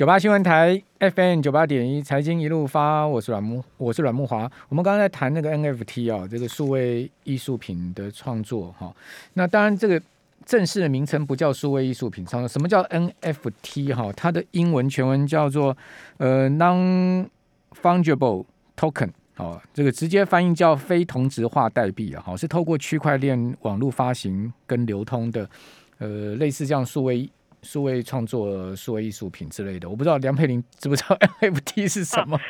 [0.00, 4.50] 九八新闻台 FM 九八点一财经一路发，我是阮木，我是阮木华。
[4.70, 8.90] 我们刚刚在谈那个 NFT 啊，这个数位艺术品的创作哈。
[9.34, 10.00] 那当然，这个
[10.46, 12.48] 正式的名称不叫数位艺术品创作。
[12.48, 14.10] 什么叫 NFT 哈？
[14.16, 15.76] 它的英文全文叫做
[16.16, 18.46] 呃 Non-Fungible
[18.78, 19.10] Token。
[19.36, 25.46] 哦，这个直接翻译叫非同质化代币啊，好，是透过区块链网络发行跟流通的，
[25.98, 27.28] 呃，类似这样数位
[27.62, 29.88] 数位创作、数位艺术品之类的。
[29.88, 32.36] 我不知道梁佩玲知不知道 NFT 是什么？
[32.36, 32.42] 啊、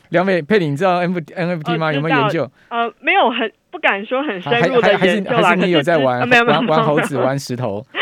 [0.10, 1.92] 梁佩佩玲，你知道 NFT 吗？
[1.92, 2.50] 有没有研究？
[2.68, 6.28] 呃，没有，很不敢说很深入的研究，还是还是你有在玩？
[6.28, 7.84] 没有没有玩玩猴子玩石头。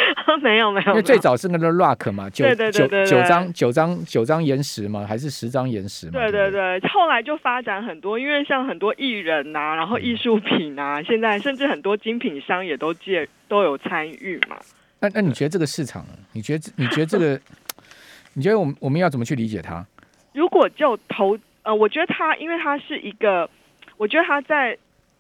[0.43, 6.13] 没有没有，因为最早是那个 rock 嘛，九九九张九张九张岩石嘛，还是十张岩石嘛？
[6.13, 14.57] 对对对，后来就发展很多，因为像很多艺人呐、啊，然后艺术品啊，现在甚至很多精品商也都借都有参与嘛。
[15.01, 17.41] 那那你觉得这个市场，你觉得你觉得这个，
[18.35, 19.85] 你觉得我们我们要怎么去理解它？
[20.33, 23.49] 如果就投呃，我觉得它，因为它是一个，
[23.97, 24.79] 我觉得它在。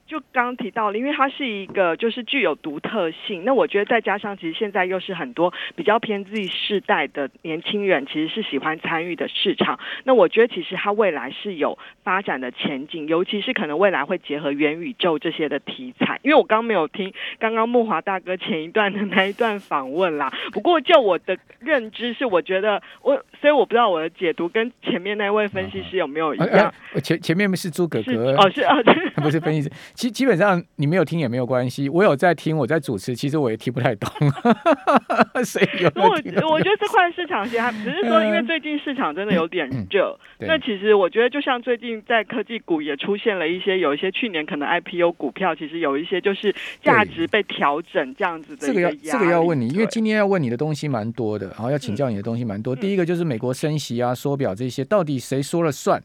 [0.09, 9.79] 就刚刚提到了，因为它是一个就是具有独特性，那我觉得再加上其实现在又是很多比较偏 Z 世代的年轻人，其实是喜欢参与的市场。
[10.05, 16.19] 那我觉得其实它未来是有发展的前景，尤其是可能未来会结合元宇宙这些的题材。
[16.23, 26.73] 因为我刚刚没有听刚刚木华大哥前一段的那一段访问啦，不过就我的认知是，我觉得我所以我不知道我的解读跟前面那位分析师有没有一样。
[27.03, 28.83] 前前面是诸葛哥哦，是哦，
[29.17, 29.70] 不是分析师。
[29.98, 34.08] 基基本上你没有听也没有关系，我有在听，我在主持，其实我也听不太懂。
[35.44, 40.16] 所以有，有我我觉得这块市场其实还只是说，因为最近市场真的有点热。
[40.38, 48.68] 嗯、那其实我觉得，就像最近在科技股也出现了一些，有一些去年可能 IPO 股票，其实有一些就是价值被调整这样子的。
[48.68, 52.72] 这个要这个要问你，因为今天要问你的东西蛮多的，然后要请教你的东西蛮多。
[52.77, 56.00] 嗯、第一个就是美国升息啊、缩表这些，到底谁说了算？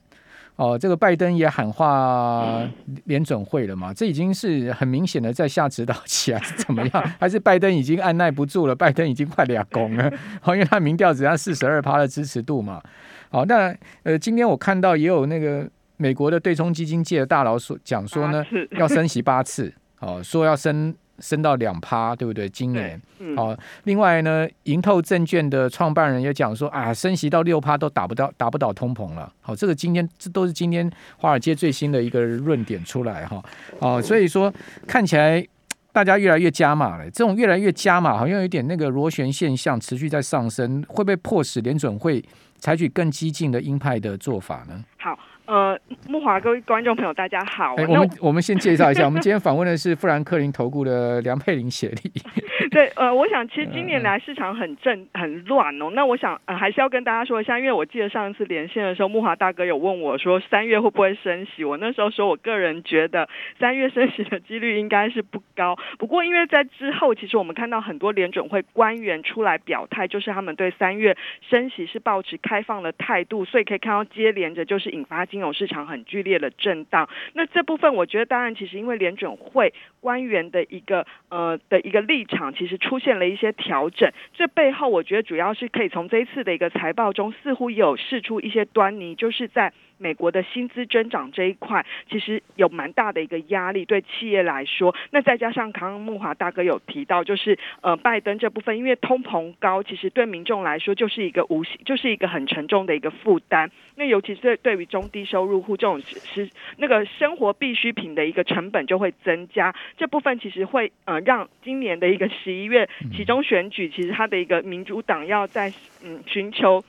[0.55, 2.61] 哦，这个拜登也喊话
[3.05, 3.91] 联准会了嘛？
[3.93, 7.03] 这已经是很明显的在下指导棋还是怎么样？
[7.19, 8.75] 还是拜登已经按捺不住了？
[8.75, 10.11] 拜登已经快俩攻了，
[10.41, 12.81] 好， 因为他民调只要四十二趴的支持度嘛。
[13.29, 18.45] 好，那呃，今天我看到也有那个美国的对冲基金界的大佬说讲说呢，
[18.77, 20.93] 要升息八次，哦，说要升。
[21.19, 22.49] 升到两趴，对不对？
[22.49, 23.01] 今年，
[23.35, 29.31] 好、哦，另外呢，盈透证券的创办人也讲说啊，升息到六趴都打不到，打不倒通膨了。
[29.41, 33.43] 好、哦，这个今天这都是今天华尔街最新的一个论点出来哈。
[33.79, 34.53] 哦，所以说
[34.87, 35.45] 看起来
[35.91, 42.23] 大家越来越加码了，这种越来越加码，好像有点那个螺旋现象持续在上升，会不会迫使联准会
[42.63, 44.85] 采取更激进的鹰派的做法呢？
[44.97, 45.19] 好。
[45.45, 47.75] 呃，木华各位观众朋友，大家好。
[47.75, 52.11] 欸、我们我们先介绍一下，我们今天访问的是富兰克林投顾的梁佩玲协理。
[52.71, 55.89] 对，呃，我想其实今年来市场很正很乱哦。
[55.93, 63.27] 那我想呃还是要跟大家说一下，因为我记得上一次连线的时候，木华大哥有问我说三月会不会升息，我那时候说我个人觉得
[63.59, 65.77] 三月升息的几率应该是不高。
[65.99, 71.17] 不过因为在之后，其实我们看到很多联准会官员出来表态，就是他们对三月
[71.49, 75.25] 升息是保持开放的态度，所以可以看到接连着就是引发。
[75.25, 84.11] 金融市场很剧烈的震荡，那这部分我觉得，当然其实因为联准会官员的一个呃的一个立场，其实出现了一些调整。
[84.33, 89.73] 这背后我觉得主要是可以从这一次的一个财报中，似乎有试出一些端倪，就是在。
[89.99, 94.93] 美国的薪资增长这一块，其实有蛮大的一个压力，对企业来说。
[95.11, 103.71] 那再加上刚刚木华大哥有提到，就是呃，拜登这部分，因为通膨高，其实对民众来说就是一个无形，就是一个很沉重的一个负担。
[103.95, 109.75] 那尤其是对对于中低收入户这种是那个生活必需品的一个成本就会增加。
[109.97, 115.71] 这部分其实会呃让今年的一个十一月其中选举，其实它的一个民主党要在
[116.03, 116.83] 嗯寻求。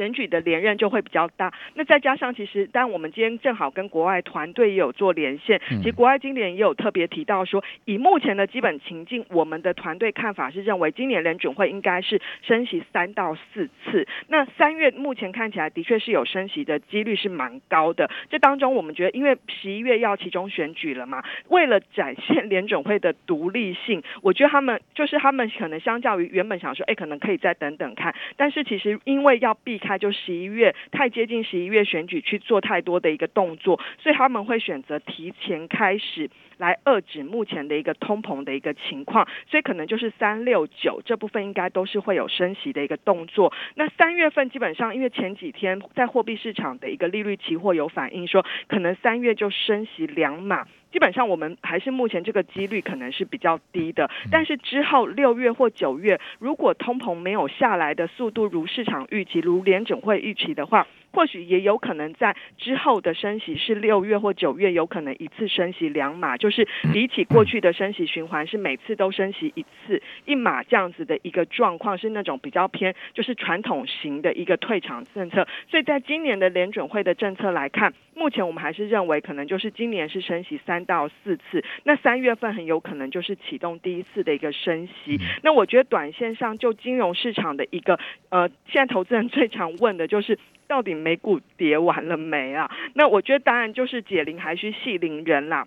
[0.00, 14.08] 选举的连任就会比较大，那再加上其实，但我们今天正好跟国外团队也有做连线，其实国外经典也有特别提到说，以目前的基本情境，我们的团队看法是认为今年联准会应该是升息三到四次。
[14.28, 18.10] 那三月目前看起来的确是有升息的几率是蛮高的。
[18.30, 29.78] 这当中我们觉得，因为十一月要期中选举了嘛，为了展现联准会的独立性，我觉得他们就是他们可能相较于原本想说，哎，可能可以再等等看，但是其实因为要避。
[29.90, 43.52] 他就十一月太接近十一月选举去做太多的一个动作，所以他们会选择提前开始来遏制目前的一个通膨的一个情况，所以可能就是三六九这部分应该都是会有升息的一个动作。
[43.74, 50.68] 那三月份基本上因为前几天在货币市场的一个利率期货有反映说，可能三月就升息两码。
[50.92, 54.10] 基本上我们还是目前这个几率可能是比较低的。
[54.30, 60.86] 但是之后六月或九月，如果通膨没有下来的速度如市场预期，如联准会预期的话。
[61.12, 75.46] 或许也有可能在之后的升息是六月或九月，有可能一次升息两码，就是比起过去的升息循环是每次都升息一次一码这样子的一个状况，是那种比较偏就是传统型的一个退场政策。
[75.68, 85.18] 所以在今年的联准会的政策来看，目前我们还是认为可能就是今年是升息三到四次，那三月份很有可能就是启动第一次的一个升息。
[85.42, 87.98] 那我觉得短线上就金融市场的一个
[88.28, 90.38] 呃，现在投资人最常问的就是。
[90.70, 92.70] 到底美股跌完了没啊？
[92.94, 95.66] 那我觉得当然就是解铃还需系铃人啦。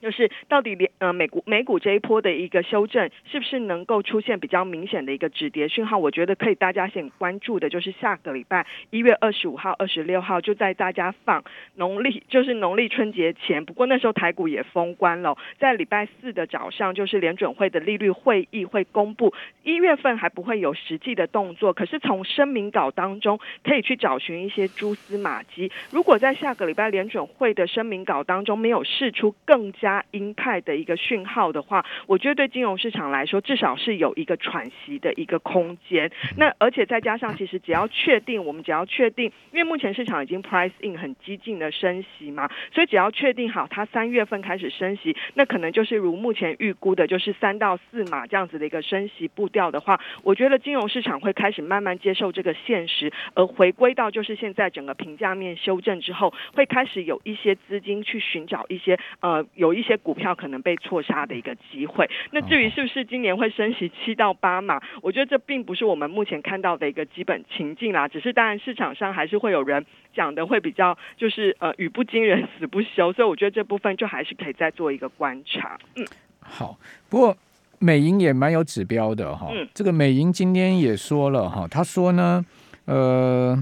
[0.00, 5.98] 就是到底连呃美股美股这一波的一个修正，是不是能够出现比较明显的一个止跌讯号？
[5.98, 11.42] 我觉得可以，大家先关注的就是下个礼拜一月二十五号、二十六号，就在大家放
[11.74, 13.64] 农历就是农历春节前。
[13.64, 19.34] 不过那时候台股也封关了，在礼拜四的早上，就是联准会的利率会议会公布，
[19.64, 25.70] 一月份还不会有实际的动作，可是从声明稿当中可以去找寻一些蛛丝马迹。
[25.90, 36.10] 如果在下个礼拜联准会的声明稿当中没有释出更加加鹰派的一个讯号的话，我觉得对金融市场来说，至少是有一个喘息的一个空间。
[36.36, 59.77] 那而且再加上，其实只要确定，我们只要确定，因为目前市场已经 price in 很激进的升息嘛，所以只要确定好它三月份开始升息，那可能就是如目前预估的，就是三到四码这样子的一个升息步调的话，我觉得金融市场会开始慢慢接受这个现实，而回归到就是现在整个评价面修正之后，会开始有一些资金去寻找一些呃有。
[59.78, 62.08] 一些股票可能被错杀的一个机会。
[62.32, 68.08] 那至于是不是今年会升息七到八嘛，我觉得这并不是我们目前看到的一个基本情境啦。
[68.08, 75.78] 只是当然市场上还是会有人讲的会比较就是呃语不惊人死不休，所以我觉得这部分就还是可以再做一个观察。
[75.96, 76.04] 嗯，
[76.40, 76.78] 好。
[77.08, 77.36] 不过
[77.78, 79.48] 美银也蛮有指标的哈。
[79.52, 79.68] 嗯。
[79.72, 82.44] 这个美银今天也说了哈，他说呢，
[82.86, 83.56] 呃，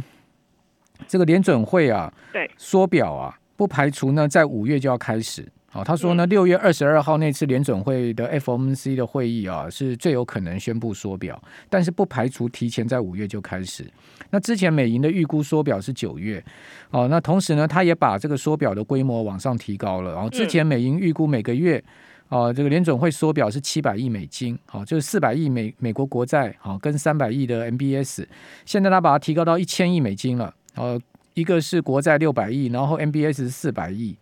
[1.07, 5.47] 这个联准会啊，对，缩表啊，不排除呢在五月就要开始。
[5.77, 11.39] 哦，他说呢，六月二十二号那次联准会的 FOMC 的会议啊，是最有可能宣布缩表，
[11.69, 13.85] 但是不排除提前在五月就开始。
[14.31, 16.43] 那之前美银的预估缩表是九月，
[16.91, 20.15] 哦，那同时呢，他也把这个缩表的规模往上提高了。
[20.15, 21.83] 然后之前美银预估每个月，
[22.31, 28.25] 哦，这个联准会缩表是七百亿美金，好，就是四百亿美美国国债，好，跟三百亿的 MBS，
[28.65, 30.55] 现在他把它提高到一千亿美金了。
[30.77, 30.99] 哦，
[31.35, 34.17] 一个是国债六百亿，然后 MBS 是四百亿。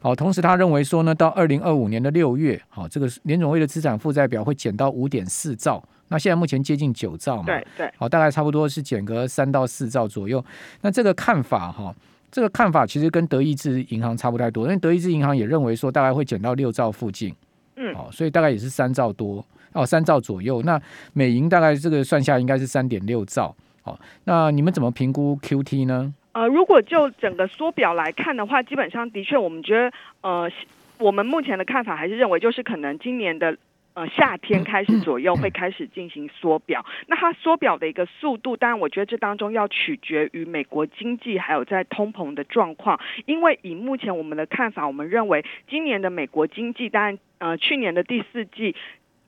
[0.00, 10.44] 好，同时他认为说呢，到二零二五年的六月，好，这个联总会的资产负债表会减到五点四兆，那现在目前接近九兆嘛，对对，好，大概差不多是减个三到四兆左右。
[10.82, 11.92] 那这个看法哈，
[12.30, 17.34] 这个看法其实跟德意志银行差不太多，因为德意志银行也认为说大概会减到六兆附近，
[17.76, 20.62] 嗯，好，所以大概也是三兆多哦，三兆左右。
[20.62, 20.80] 那
[21.12, 23.52] 美银大概这个算下应该是三点六兆，
[23.82, 26.14] 好，那你们怎么评估 QT 呢？
[26.32, 30.50] 呃，如果就整个缩表来看的话，基本上的确，我们觉得，呃，
[30.98, 33.56] 我们目前的看法还是认为，就是可能今年的
[33.94, 36.84] 呃夏天开始左右会开始进行缩表。
[37.06, 43.00] 那它缩表的一个速度，当然，我觉得这当中要取决于美国经济还有在通膨的状况。
[43.26, 48.76] 因为以目前我们的看法，我们认为今年的美国经济，当然，呃，去年的第四季。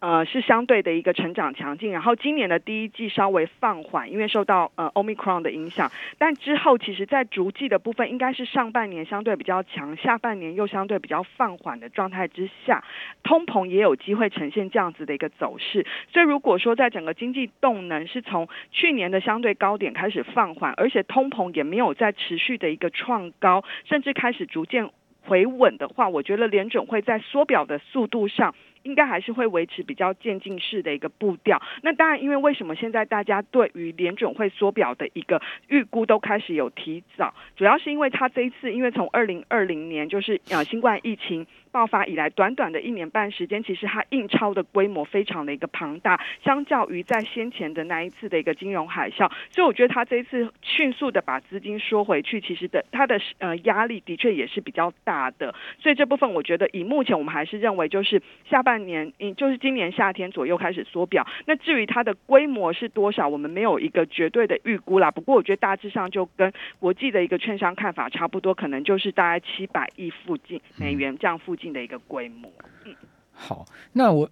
[0.01, 12.83] 呃，是相对的一个成长强劲，然后今年的第一季稍微放缓，因为受到呃 Omicron 的影响，但之后其实在逐季的部分，应该是上半年相对比较强，下半年又相对比较放缓的状态之下，
[13.23, 15.85] 通膨也有机会呈现这样子的一个走势。
[16.11, 24.89] 所以如果说在整个经济动能是从去年的相对高点开始放缓，而且通膨也没有在持续的一个创高，甚至开始逐渐
[25.27, 28.55] 回稳的话，我觉得联准会在缩表的速度上。
[28.83, 31.61] 应该还是会维持比较渐进式的一个步调。
[31.83, 41.47] 那当然，因为为什么现在大家对于联准会缩表的一个预估都开始有提早，主要是因为他这一次，因为从二零二零年就是呃新冠疫情。
[41.73, 55.55] 爆发以来，短短的一年半时间，其实它印钞的规模非常的一个庞大，相较于在先前的那一次的一个金融海啸，所以我觉得它这一次迅速的把资金缩回去，其实的它的呃压力的确也是比较大的。
[55.79, 61.25] 所以这部分我觉得以目前我们还是认为，就是下半年，嗯，就是今年夏天左右开始缩表。
[61.47, 65.11] 那至于它的规模是多少，我们没有一个绝对的预估啦。
[65.11, 71.60] 不过我觉得大致上就跟国际的一个券商看法差不多，可能就是大概七百亿附近美元这样附近。
[71.69, 72.51] 的一个规模，
[72.85, 72.95] 嗯，
[73.33, 74.31] 好，那我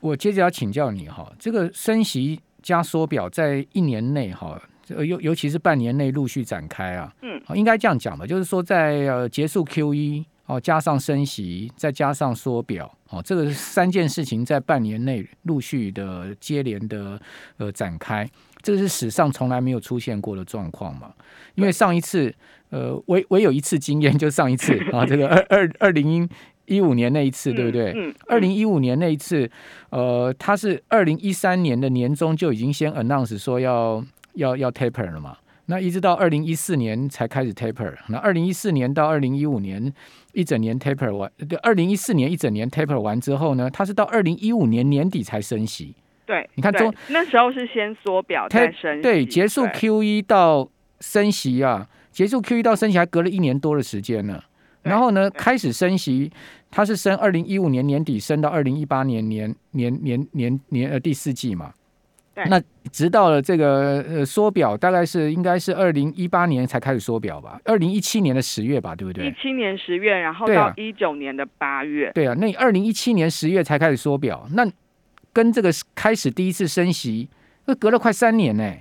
[0.00, 17.20] 我接着要请教你哈，这个升息加缩表在一年内哈，尤尤其是半年内陆续展开啊，嗯，应该这样讲吧，就是说在呃结束 Q 一哦，加上升息，再加上缩表，哦，这个三件事情在半年内陆续的接连的
[17.58, 18.28] 呃展开，
[18.60, 21.12] 这个是史上从来没有出现过的状况嘛？
[21.54, 22.34] 因为上一次
[22.70, 26.28] 呃，唯唯有一次经验，就上一次啊，这个二二二零
[26.74, 27.94] 一五年那一次，对不对？
[28.26, 29.50] 二零一五年那一次，
[29.90, 34.02] 呃，他是二零一三年的年中就已经先 announce 说要
[34.34, 35.36] 要要 taper 了嘛。
[35.66, 39.92] 那一直到二零一四年才开始 taper，那二零一四年到二零一五年
[40.32, 45.94] 一整年 taper 完，对，二零一四年一整年 taper 完之后呢，它是到二零一五年年底才升息。
[46.26, 50.68] 对，你看中那时候是先缩表再升息，对，结束 QE 到
[51.00, 54.42] 升息啊，结束 QE 到升息还隔了一年多的时间呢。
[54.82, 56.30] 然后呢，开始升息，
[56.70, 61.72] 它是升二零一五年年底升到二零一八年年年年年年呃第四季嘛。
[62.48, 62.58] 那
[62.90, 69.26] 直到了这个呃缩表，大概是应该是二零一八年才开始缩表吧，二零一七年的十月吧，对不对？
[69.26, 72.10] 一七年十月，然后到一九年的八月。
[72.14, 74.66] 对啊，那二零一七年十月才开始缩表，那
[75.34, 77.28] 跟这个开始第一次升息，
[77.66, 78.74] 那隔了快三年呢。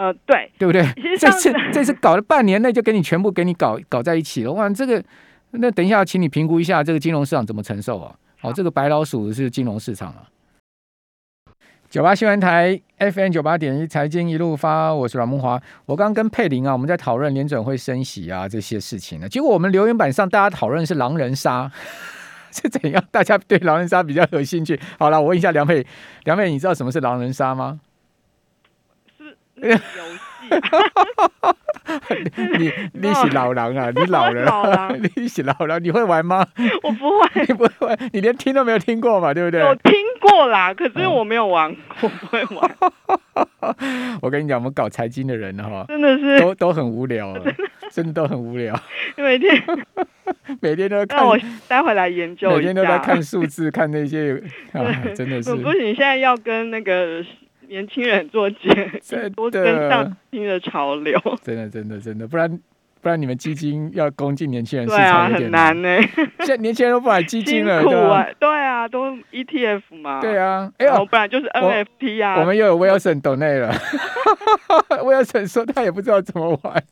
[0.00, 0.82] 呃，对，对不对？
[1.18, 5.04] 这次 这次搞了半年内就给你全部给你搞搞在一起了，哇，这个
[5.50, 8.16] 那等一下，请你评估一下这个金融市场怎么承受啊？
[8.40, 10.24] 哦，这个白老鼠是金融市场啊。
[11.90, 15.60] 九八新闻台 FM 九八点一财经一路发，我是阮梦华。
[15.84, 19.28] 我刚刚跟佩玲啊，我们在讨论联准会升息啊这些事情呢。
[19.28, 21.70] 结果我们留言板上大家讨论是狼人杀
[22.50, 23.04] 是怎样？
[23.10, 24.80] 大家对狼人杀比较有兴趣。
[24.98, 25.84] 好了，我问一下梁佩，
[26.24, 27.80] 梁佩，你知道什么是狼人杀吗？
[29.62, 29.82] 是游戏。
[32.58, 34.46] 你你是老狼啊，你老人，
[35.16, 36.46] 你是老狼， 你会玩吗？
[36.82, 39.60] 我不会，你不会玩，你连听都没有听过嘛，对不对？
[39.60, 42.70] 有听过啦，可是我没有玩，我不会玩。
[44.22, 47.36] 我跟你讲，我们搞财经的人哈，真的是都都很无聊，
[47.90, 48.78] 真的都很无聊。
[49.16, 49.62] 每天
[50.60, 51.38] 每天都在看，我
[51.68, 54.40] 待会来研究，每天都在看数字，看那些，
[55.14, 55.54] 真的是。
[55.56, 57.24] 不行，现在要跟那个。
[57.70, 58.58] 年轻人做节，
[59.36, 61.16] 多跟上新的潮流。
[61.40, 62.58] 真的，真的，真的，不然
[63.00, 66.10] 不然你们基金要攻进年轻人市场，对啊，很难呢、欸。
[66.40, 70.20] 现在年轻人都不买基金了，对啊，对啊，都 ETF 嘛。
[70.20, 72.34] 对啊，哎呦，不然就是 NFT 啊。
[72.34, 73.72] 我，我们又有 Wilson 抖内了，
[74.90, 76.82] Wilson 说他也不知道怎么玩。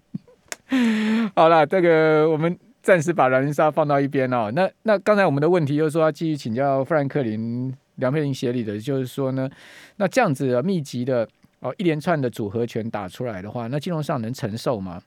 [1.35, 4.53] 好了，这个我们暂时把狼人杀放到一边哦。
[4.55, 7.75] 那那刚才我们的问题就是说要继续请教富兰克林。
[7.99, 9.49] 梁佩玲协理的，就是说呢，
[9.97, 11.29] 那这样子密集的
[11.61, 15.03] 哦一连串的组合拳打出来的话，那金融上能承受吗？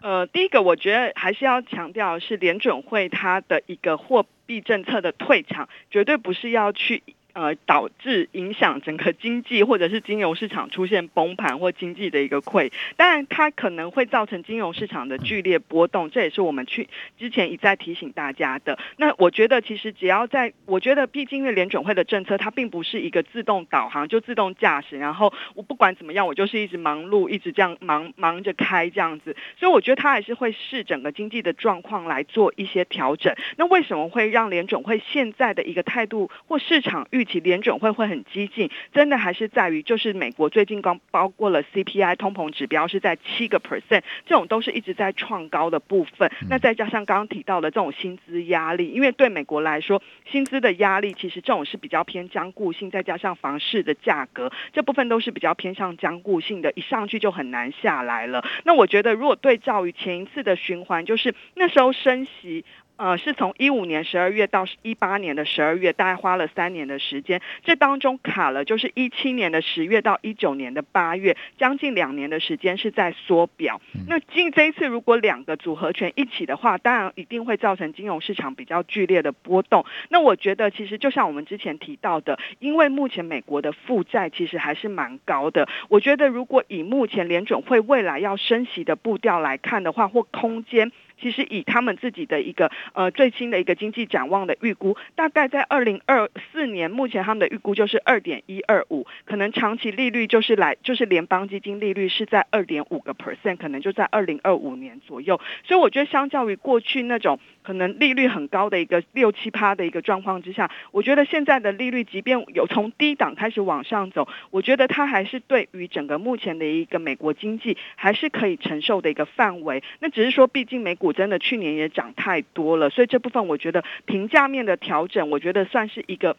[0.00, 7.02] 呃，第一个我觉得还是要强调是联准会它的一个货币政策的退场，绝对不是要去。
[7.34, 16.88] 呃，导致影响整个经济或者是金融市场出现崩盘或经济的一个溃，当然它可能会造成金融市场的剧烈波动，这也是我们去
[17.18, 18.78] 之前一再提醒大家的。
[18.96, 33.34] 那我觉得其实只要在，我觉得毕竟因为联准会的政策，它并不是一个自动导航就自动驾驶，然后我不管怎么样，我就是一直忙碌，一直这样忙忙着开这样子，所以我觉得它还是会视整个经济的状况来做一些调整。
[33.56, 46.30] 那为什么会让联准会现在的一个态度或市场预其联准会会很激进，真的还是在于就是美国最近刚包括了 CPI 通膨指标是在七个 percent，这种都是一直在创高的部分。
[46.48, 58.44] 那再加上刚刚提到的这种薪资压力，因为对美国来说，薪资的压力其实这种是比较偏僵固性，再加上房市的价格这部分都是比较偏向僵固性的，一上去就很难下来了。
[58.64, 62.64] 那我觉得如果对照于前一次的循环，就是那时候升息。
[62.96, 67.40] 呃，是从一五年十二月到一八年的十二月，大概花了三年的时间。
[67.64, 73.80] 这当中卡了，就是一七年的十月到一九年的八月，将近两年的时间是在缩表。
[74.06, 79.84] 那今这一次如果两个组合拳一起的话，当然一定会造成金融市场比较剧烈的波动。
[80.08, 85.68] 那我觉得其实就像我们之前提到的，因为目前美国的负债其实还是蛮高的。
[85.88, 90.92] 我觉得如果以目前联准会未来要升息的步调来看的话，或空间。
[91.24, 105.40] 其实以他们自己的一个呃最新的一个经济展望的预估，大概在二零二四年，目前他们的预估就是二点一二五，可能长期利率就是来就是联邦基金利率是在二点五个 percent，可能就在二零二五年左右。
[105.66, 119.82] 所以我觉得相较于过去那种可能利率很高的一个六七趴的一个状况之下，我觉得现在的利率即便有从低档开始往上走，我觉得它还是对于整个目前的一个美国经济还是可以承受的一个范围。
[120.00, 121.13] 那只是说，毕竟美股。
[121.14, 126.36] 真的去年也涨太多了，所以这部分我觉得评价面的调整，我觉得算是一个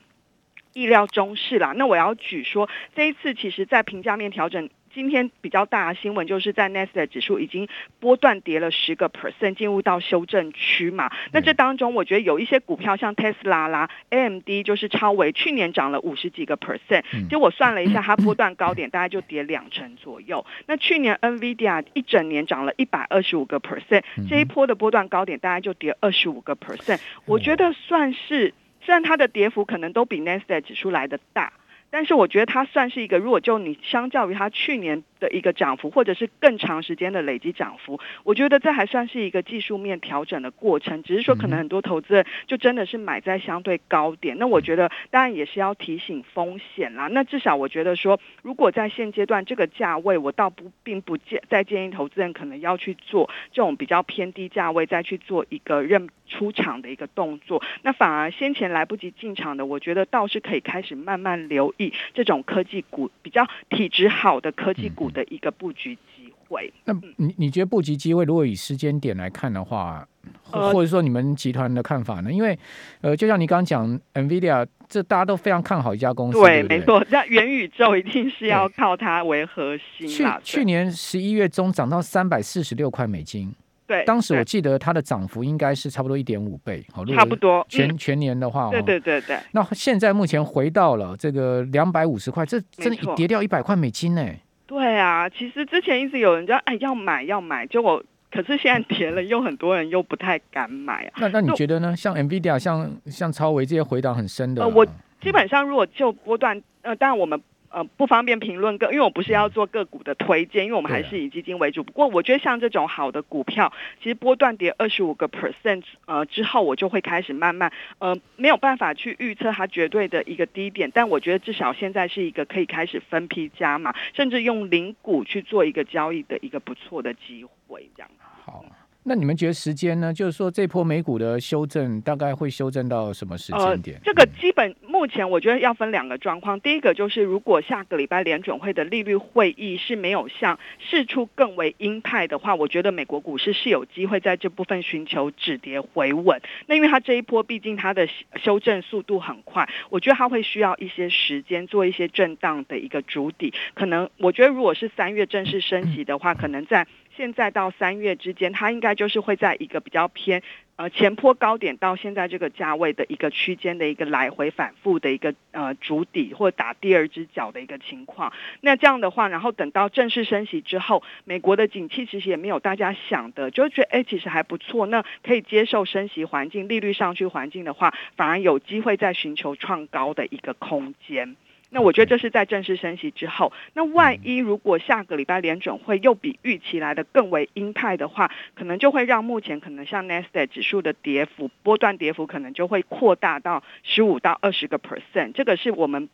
[0.73, 1.73] 意料中事啦。
[1.75, 4.69] 那我要举说，这一次其实在评价面调整。
[4.95, 7.67] 今天比较大的新闻就是在 Nasdaq 指数已经
[7.99, 11.11] 波段跌了十个 percent，进入到修正区嘛。
[11.33, 20.45] 那这当中，我觉得有一些股票像 Tesla 啦、AMD，就是超微，去年涨了五十几个 percent，就我算了一下，它波段高点 大概就跌两成左右。
[20.65, 31.51] 那去年 NVIDIA 一整年涨了一百二十五个 percent，这一波的波段高点大概就跌二十五个 percent，我觉得算是，虽然它的跌幅可能都比 Nasdaq 指数来的大。
[31.95, 41.01] 但是我觉得它算是一个，如果就你相较于它去年的一个涨幅，或者是更长时间的累积涨幅，我觉得这还算是一个技术面调整的过程。
[41.01, 44.37] 只是说可能很多投资人就真的是买在相对高点。
[44.37, 47.07] 那我觉得当然也是要提醒风险啦。
[47.07, 57.63] 那至少我觉得说，如果在现阶段这个价位，我倒不并不建再建议投资人可能要去做这种比较偏低价位再去做一个认出场的一个动作。
[57.81, 61.93] 那反而先前来不及进场的，我觉得倒是可以开始慢慢留意。
[62.13, 66.71] 这种科技股比较体质好的科技股的一个布局机会。
[66.83, 70.07] 那你你觉得布局机会，如果以时间点来看的话，
[70.43, 72.31] 或者说你们集团的看法呢？
[72.31, 72.57] 因为
[73.01, 80.07] 呃，就像你刚刚讲，NVIDIA 这大家都非常看好一家公司，对，对对没错，那元宇宙一定是要靠它为核心。
[80.07, 83.51] 去去年十一月中涨到三百四十六块美金。
[83.87, 89.37] 对，当时我记得它的涨幅应该是差不多一点五倍，好，差不多全、嗯、全年的话，对对对对。
[89.51, 94.27] 那现在目前回到了这个两百五十块，这真的一跌掉一百块美金呢？
[94.67, 101.13] 对啊，其实之前一直有人叫哎要买要买，结果可是现在跌了，又很多人又不太敢买啊。
[101.21, 101.95] 那那你觉得呢？
[101.95, 104.85] 像 NVIDIA、像像超维这些回档很深的，呃，我
[105.21, 107.41] 基本上如果就波段，呃，当然我们。
[107.75, 111.83] 呃，不方便评论个，因为我不是要做个股的推荐，因为我们还是以基金为主。
[111.83, 128.09] 不过我觉得像这种好的股票，其实波段跌二十五个 percent，呃之后，我就会开始慢慢，呃没有办法去预测它绝对的一个低点，但我觉得至少现在是一个可以开始分批加码，甚至用零股去做一个交易的一个不错的机会，这样。
[128.45, 128.63] 好。
[129.07, 130.11] 那你们觉得时间呢？
[130.11, 133.97] 就是说，这波美股的修正大概会修正到什么时间点？
[133.97, 136.59] 呃，这个基本目前我觉得要分两个状况。
[136.59, 146.41] 第一个就是，如果下个礼拜联准会的利率会议是没有向释出更为鹰派的话，我觉得美国股市是有机会在这部分寻求止跌回稳。
[146.65, 148.09] 那因为它这一波毕竟它的
[148.41, 153.53] 修正速度很快，我觉得它会需要一些时间做一些震荡的一个主底。
[153.75, 156.87] 可能我觉得如果是三月正式升息的话，可能在。
[157.15, 160.41] 现在到三月之间，它应该就是会在一个比较偏
[160.75, 168.33] 呃前坡高点到现在这个价位的一个区间的一个来回反复的一个呃筑底或打第二只脚的一个情况。
[168.61, 181.35] 那这样的话，然后等到正式升息之后，美国的景气其实也没有大家想的，就觉得哎其实还不错，那可以接受升息环境、利率上去环境的话，反而有机会再寻求创高的一个空间。
[181.75, 183.51] 那我觉得这是在正式升息之后。
[183.73, 195.33] 那万一如果下个礼拜联准会又比预期来的更为鹰派的话，可能就会让目前可能像 n e s t a 指数的跌幅波段跌幅可能就会扩大到十五到二十个 percent。
[195.33, 196.07] 这个是我们。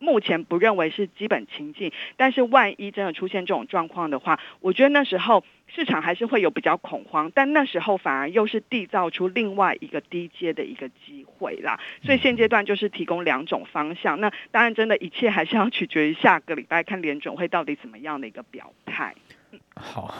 [0.00, 11.78] 目前不认为是基本情境，但是万一真的出现这种状况的话，我觉得那时候市场还是会有比较恐慌，但那时候反而又是缔造出另外一个低阶的一个机会啦。
[12.02, 14.20] 所以现阶段就是提供两种方向。
[14.20, 19.14] 那当然，真的一切还是要取决于下个礼拜看联准会到底怎么样的一个表态。
[19.74, 20.14] 好，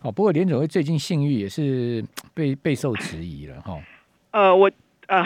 [0.00, 3.80] 好，不过联准会最近信誉也是被备受质疑了哈。
[4.32, 4.70] 呃，我
[5.06, 5.24] 呃。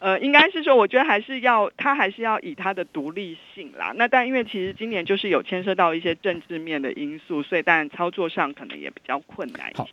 [0.00, 3.92] 呃，应该是说，我觉得还是要他还是要以他的独立性啦。
[3.96, 9.72] 那但因为其实今年就是有牵涉到一些政治面的因素，所以当然操作上可能也比较困难。
[9.74, 9.84] 好，